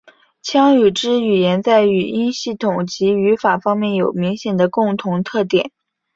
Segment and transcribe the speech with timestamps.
[0.41, 5.69] 羌语支语言在语音系统及语法方面有明显的共同特点。